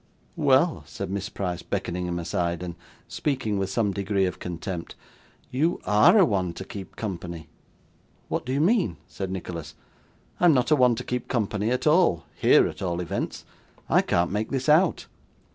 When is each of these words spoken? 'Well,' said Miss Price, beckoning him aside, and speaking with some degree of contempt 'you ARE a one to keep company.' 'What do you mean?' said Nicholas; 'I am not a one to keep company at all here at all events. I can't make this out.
'Well,' 0.35 0.83
said 0.87 1.11
Miss 1.11 1.29
Price, 1.29 1.61
beckoning 1.61 2.07
him 2.07 2.17
aside, 2.17 2.63
and 2.63 2.73
speaking 3.07 3.59
with 3.59 3.69
some 3.69 3.91
degree 3.91 4.25
of 4.25 4.39
contempt 4.39 4.95
'you 5.51 5.79
ARE 5.85 6.17
a 6.17 6.25
one 6.25 6.53
to 6.53 6.65
keep 6.65 6.95
company.' 6.95 7.47
'What 8.27 8.43
do 8.43 8.51
you 8.51 8.61
mean?' 8.61 8.97
said 9.07 9.29
Nicholas; 9.29 9.75
'I 10.39 10.45
am 10.45 10.53
not 10.55 10.71
a 10.71 10.75
one 10.75 10.95
to 10.95 11.03
keep 11.03 11.27
company 11.27 11.69
at 11.69 11.85
all 11.85 12.25
here 12.33 12.67
at 12.67 12.81
all 12.81 12.99
events. 12.99 13.45
I 13.89 14.01
can't 14.01 14.31
make 14.31 14.49
this 14.49 14.67
out. 14.67 15.05